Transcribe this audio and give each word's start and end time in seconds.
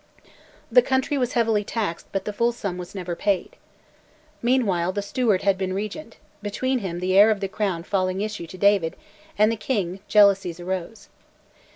The 0.71 0.81
country 0.81 1.15
was 1.15 1.33
heavily 1.33 1.63
taxed, 1.63 2.07
but 2.11 2.25
the 2.25 2.33
full 2.33 2.51
sum 2.51 2.79
was 2.79 2.95
never 2.95 3.15
paid. 3.15 3.55
Meanwhile 4.41 4.93
the 4.93 5.03
Steward 5.03 5.43
had 5.43 5.59
been 5.59 5.73
Regent; 5.75 6.17
between 6.41 6.79
him, 6.79 7.01
the 7.01 7.15
heir 7.15 7.29
of 7.29 7.39
the 7.39 7.47
Crown 7.47 7.83
failing 7.83 8.19
issue 8.21 8.47
to 8.47 8.57
David, 8.57 8.95
and 9.37 9.51
the 9.51 9.55
King, 9.55 9.99
jealousies 10.07 10.59
arose. 10.59 11.07